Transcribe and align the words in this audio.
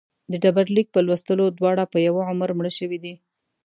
د 0.31 0.33
ډبرلیک 0.43 0.87
په 0.91 0.99
لوستلو 1.07 1.45
دواړه 1.57 1.83
په 1.93 1.97
یوه 2.07 2.21
عمر 2.31 2.49
مړه 2.57 2.71
شوي 2.79 2.97
دي. 3.03 3.13